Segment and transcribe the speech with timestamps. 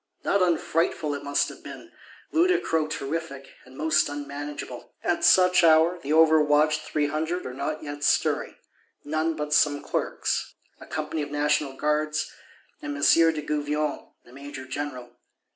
[0.23, 1.91] Not unfrightful it must have been;
[2.33, 4.93] ludicro terrific, and most unmanageable.
[5.03, 8.55] At such hour the overwatched Three Hundred are not yet stirring:
[9.03, 12.31] none but some Clerks, a company of National Guards;
[12.81, 13.03] and M.
[13.03, 15.19] de Gouvion, the Major general.